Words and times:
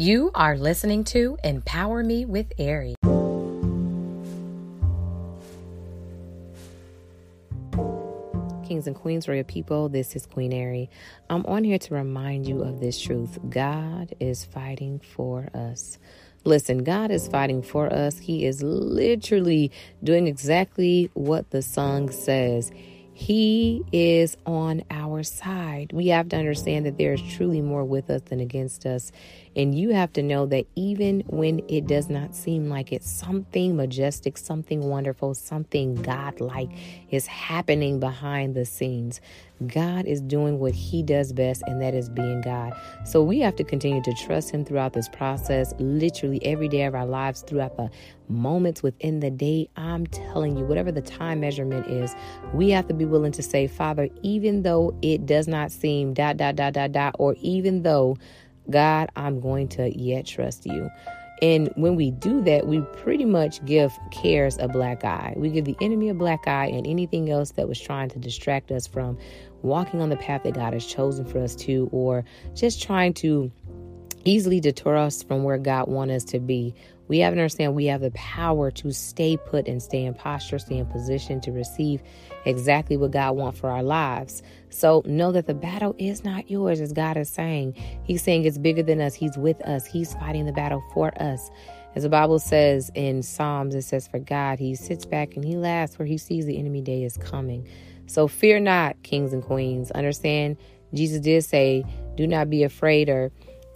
You 0.00 0.30
are 0.34 0.56
listening 0.56 1.04
to 1.12 1.36
Empower 1.44 2.02
Me 2.02 2.24
with 2.24 2.50
Ari. 2.58 2.94
Kings 8.66 8.86
and 8.86 8.96
Queens, 8.96 9.28
royal 9.28 9.44
people, 9.44 9.90
this 9.90 10.16
is 10.16 10.24
Queen 10.24 10.54
Ari. 10.54 10.88
I'm 11.28 11.44
on 11.44 11.64
here 11.64 11.76
to 11.76 11.92
remind 11.92 12.48
you 12.48 12.62
of 12.62 12.80
this 12.80 12.98
truth 12.98 13.38
God 13.50 14.14
is 14.18 14.42
fighting 14.42 15.00
for 15.00 15.50
us. 15.52 15.98
Listen, 16.44 16.78
God 16.78 17.10
is 17.10 17.28
fighting 17.28 17.60
for 17.60 17.92
us. 17.92 18.16
He 18.16 18.46
is 18.46 18.62
literally 18.62 19.70
doing 20.02 20.26
exactly 20.28 21.10
what 21.12 21.50
the 21.50 21.60
song 21.60 22.08
says. 22.08 22.72
He 23.20 23.84
is 23.92 24.38
on 24.46 24.82
our 24.90 25.22
side. 25.22 25.90
We 25.92 26.06
have 26.06 26.30
to 26.30 26.38
understand 26.38 26.86
that 26.86 26.96
there 26.96 27.12
is 27.12 27.20
truly 27.20 27.60
more 27.60 27.84
with 27.84 28.08
us 28.08 28.22
than 28.22 28.40
against 28.40 28.86
us. 28.86 29.12
And 29.54 29.78
you 29.78 29.90
have 29.90 30.12
to 30.14 30.22
know 30.22 30.46
that 30.46 30.66
even 30.74 31.24
when 31.26 31.60
it 31.68 31.86
does 31.86 32.08
not 32.08 32.34
seem 32.34 32.70
like 32.70 32.92
it, 32.92 33.02
something 33.02 33.76
majestic, 33.76 34.38
something 34.38 34.88
wonderful, 34.88 35.34
something 35.34 35.96
godlike 35.96 36.70
is 37.10 37.26
happening 37.26 38.00
behind 38.00 38.54
the 38.54 38.64
scenes. 38.64 39.20
God 39.66 40.06
is 40.06 40.22
doing 40.22 40.58
what 40.58 40.72
He 40.72 41.02
does 41.02 41.32
best, 41.34 41.62
and 41.66 41.82
that 41.82 41.92
is 41.92 42.08
being 42.08 42.40
God. 42.40 42.72
So 43.04 43.22
we 43.22 43.40
have 43.40 43.56
to 43.56 43.64
continue 43.64 44.02
to 44.02 44.14
trust 44.14 44.50
Him 44.50 44.64
throughout 44.64 44.94
this 44.94 45.08
process, 45.08 45.74
literally 45.78 46.42
every 46.46 46.68
day 46.68 46.84
of 46.84 46.94
our 46.94 47.04
lives, 47.04 47.42
throughout 47.42 47.76
the 47.76 47.90
moments 48.28 48.82
within 48.82 49.20
the 49.20 49.30
day. 49.30 49.68
I'm 49.76 50.06
telling 50.06 50.56
you, 50.56 50.64
whatever 50.64 50.90
the 50.90 51.02
time 51.02 51.40
measurement 51.40 51.88
is, 51.88 52.14
we 52.54 52.70
have 52.70 52.88
to 52.88 52.94
be 52.94 53.04
willing 53.10 53.32
to 53.32 53.42
say, 53.42 53.66
Father, 53.66 54.08
even 54.22 54.62
though 54.62 54.96
it 55.02 55.26
does 55.26 55.46
not 55.46 55.70
seem 55.70 56.14
dot, 56.14 56.36
dot, 56.36 56.56
dot, 56.56 56.72
dot, 56.72 56.92
dot, 56.92 57.16
or 57.18 57.34
even 57.40 57.82
though 57.82 58.16
God, 58.70 59.10
I'm 59.16 59.40
going 59.40 59.68
to 59.68 59.96
yet 59.98 60.26
trust 60.26 60.66
you. 60.66 60.90
And 61.42 61.72
when 61.76 61.96
we 61.96 62.10
do 62.10 62.42
that, 62.42 62.66
we 62.66 62.80
pretty 62.98 63.24
much 63.24 63.64
give 63.64 63.98
cares 64.10 64.58
a 64.58 64.68
black 64.68 65.04
eye. 65.04 65.32
We 65.36 65.48
give 65.50 65.64
the 65.64 65.76
enemy 65.80 66.10
a 66.10 66.14
black 66.14 66.46
eye 66.46 66.66
and 66.66 66.86
anything 66.86 67.30
else 67.30 67.52
that 67.52 67.66
was 67.66 67.80
trying 67.80 68.10
to 68.10 68.18
distract 68.18 68.70
us 68.70 68.86
from 68.86 69.18
walking 69.62 70.00
on 70.02 70.10
the 70.10 70.16
path 70.16 70.42
that 70.42 70.54
God 70.54 70.74
has 70.74 70.84
chosen 70.84 71.24
for 71.24 71.38
us 71.38 71.54
to, 71.56 71.88
or 71.92 72.24
just 72.54 72.82
trying 72.82 73.14
to 73.14 73.50
easily 74.24 74.60
deter 74.60 74.96
us 74.96 75.22
from 75.22 75.42
where 75.42 75.58
God 75.58 75.88
wants 75.88 76.12
us 76.14 76.24
to 76.24 76.40
be. 76.40 76.74
We 77.10 77.18
have 77.18 77.34
to 77.34 77.40
understand 77.40 77.74
we 77.74 77.86
have 77.86 78.02
the 78.02 78.12
power 78.12 78.70
to 78.70 78.92
stay 78.92 79.36
put 79.36 79.66
and 79.66 79.82
stay 79.82 80.04
in 80.04 80.14
posture, 80.14 80.60
stay 80.60 80.76
in 80.76 80.86
position 80.86 81.40
to 81.40 81.50
receive 81.50 82.00
exactly 82.44 82.96
what 82.96 83.10
God 83.10 83.32
wants 83.32 83.58
for 83.58 83.68
our 83.68 83.82
lives. 83.82 84.44
So 84.68 85.02
know 85.04 85.32
that 85.32 85.48
the 85.48 85.54
battle 85.54 85.96
is 85.98 86.22
not 86.22 86.48
yours, 86.48 86.80
as 86.80 86.92
God 86.92 87.16
is 87.16 87.28
saying. 87.28 87.74
He's 88.04 88.22
saying 88.22 88.44
it's 88.44 88.58
bigger 88.58 88.84
than 88.84 89.00
us. 89.00 89.12
He's 89.12 89.36
with 89.36 89.60
us. 89.62 89.86
He's 89.86 90.14
fighting 90.14 90.46
the 90.46 90.52
battle 90.52 90.84
for 90.94 91.12
us. 91.20 91.50
As 91.96 92.04
the 92.04 92.08
Bible 92.08 92.38
says 92.38 92.92
in 92.94 93.24
Psalms, 93.24 93.74
it 93.74 93.82
says, 93.82 94.06
For 94.06 94.20
God, 94.20 94.60
He 94.60 94.76
sits 94.76 95.04
back 95.04 95.34
and 95.34 95.44
He 95.44 95.56
laughs 95.56 95.98
where 95.98 96.06
He 96.06 96.16
sees 96.16 96.46
the 96.46 96.60
enemy 96.60 96.80
day 96.80 97.02
is 97.02 97.16
coming. 97.16 97.66
So 98.06 98.28
fear 98.28 98.60
not, 98.60 99.02
kings 99.02 99.32
and 99.32 99.42
queens. 99.42 99.90
Understand, 99.90 100.58
Jesus 100.94 101.18
did 101.18 101.42
say, 101.42 101.82
Do 102.16 102.28
not 102.28 102.50
be 102.50 102.62
afraid, 102.62 103.08
or 103.08 103.32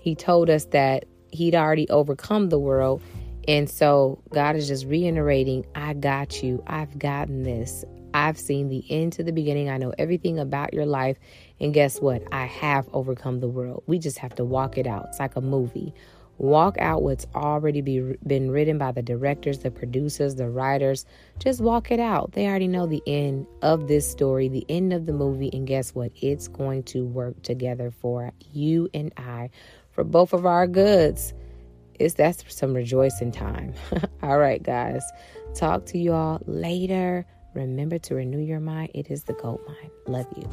He 0.00 0.14
told 0.14 0.48
us 0.48 0.64
that 0.66 1.04
He'd 1.30 1.54
already 1.54 1.86
overcome 1.90 2.48
the 2.48 2.58
world. 2.58 3.02
And 3.48 3.68
so 3.68 4.22
God 4.28 4.56
is 4.56 4.68
just 4.68 4.84
reiterating, 4.86 5.64
I 5.74 5.94
got 5.94 6.42
you. 6.42 6.62
I've 6.66 6.98
gotten 6.98 7.44
this. 7.44 7.82
I've 8.12 8.38
seen 8.38 8.68
the 8.68 8.84
end 8.90 9.14
to 9.14 9.22
the 9.22 9.32
beginning. 9.32 9.70
I 9.70 9.78
know 9.78 9.94
everything 9.98 10.38
about 10.38 10.74
your 10.74 10.84
life. 10.84 11.18
And 11.58 11.72
guess 11.72 11.98
what? 11.98 12.22
I 12.30 12.44
have 12.44 12.86
overcome 12.92 13.40
the 13.40 13.48
world. 13.48 13.84
We 13.86 13.98
just 13.98 14.18
have 14.18 14.34
to 14.34 14.44
walk 14.44 14.76
it 14.76 14.86
out. 14.86 15.06
It's 15.08 15.18
like 15.18 15.34
a 15.36 15.40
movie. 15.40 15.94
Walk 16.36 16.76
out 16.78 17.02
what's 17.02 17.26
already 17.34 17.80
be, 17.80 18.16
been 18.26 18.50
written 18.50 18.76
by 18.76 18.92
the 18.92 19.02
directors, 19.02 19.60
the 19.60 19.70
producers, 19.70 20.34
the 20.34 20.50
writers. 20.50 21.06
Just 21.38 21.62
walk 21.62 21.90
it 21.90 22.00
out. 22.00 22.32
They 22.32 22.46
already 22.46 22.68
know 22.68 22.86
the 22.86 23.02
end 23.06 23.46
of 23.62 23.88
this 23.88 24.08
story, 24.08 24.48
the 24.48 24.66
end 24.68 24.92
of 24.92 25.06
the 25.06 25.14
movie. 25.14 25.50
And 25.54 25.66
guess 25.66 25.94
what? 25.94 26.12
It's 26.20 26.48
going 26.48 26.82
to 26.84 27.04
work 27.06 27.42
together 27.42 27.90
for 27.90 28.30
you 28.52 28.90
and 28.92 29.10
I, 29.16 29.50
for 29.90 30.04
both 30.04 30.34
of 30.34 30.44
our 30.44 30.66
goods. 30.66 31.32
It's 31.98 32.14
that's 32.14 32.44
some 32.48 32.74
rejoicing 32.74 33.32
time. 33.32 33.74
all 34.22 34.38
right, 34.38 34.62
guys. 34.62 35.02
Talk 35.54 35.86
to 35.86 35.98
you 35.98 36.12
all 36.12 36.40
later. 36.46 37.26
Remember 37.54 37.98
to 37.98 38.14
renew 38.14 38.38
your 38.38 38.60
mind. 38.60 38.90
It 38.94 39.10
is 39.10 39.24
the 39.24 39.32
gold 39.32 39.60
mine. 39.66 39.90
Love 40.06 40.26
you. 40.36 40.48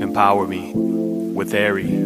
Empower 0.00 0.46
me 0.46 0.72
with 0.74 1.54
Ari. 1.54 2.03